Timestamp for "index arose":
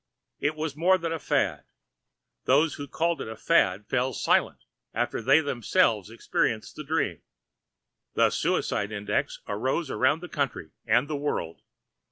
8.91-9.91